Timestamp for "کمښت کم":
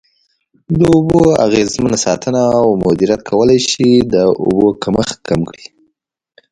4.83-5.41